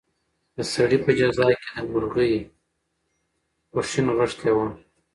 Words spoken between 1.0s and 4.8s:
په جزا کې د مرغۍ خوښي نغښتې وه.